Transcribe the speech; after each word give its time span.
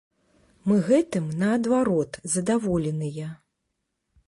Мы 0.71 0.77
гэтым, 0.87 1.27
наадварот, 1.43 2.19
задаволеныя. 2.37 3.31